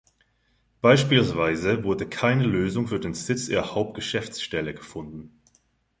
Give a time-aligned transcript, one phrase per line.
[0.81, 5.39] Beispielweise wurde keine Lösung für den Sitz ihrer Hauptgeschäftsstelle gefunden.